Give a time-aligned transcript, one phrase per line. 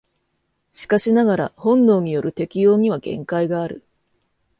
[0.71, 3.83] しかしながら本能による適応には限界がある。